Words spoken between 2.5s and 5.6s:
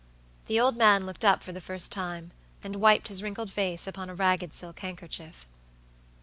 and wiped his wrinkled face upon a ragged silk handkerchief.